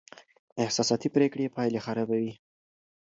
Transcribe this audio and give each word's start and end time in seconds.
احساساتي 0.63 1.09
پرېکړې 1.15 1.53
پایلې 1.55 1.79
خرابوي. 1.85 2.33